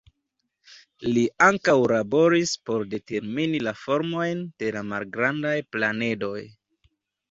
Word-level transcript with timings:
Li 1.09 1.25
ankaŭ 1.47 1.75
laboris 1.91 2.55
por 2.71 2.87
determini 2.95 3.63
la 3.69 3.77
formojn 3.85 4.45
de 4.61 4.75
la 4.81 4.87
malgrandaj 4.93 5.57
planedoj. 5.77 6.39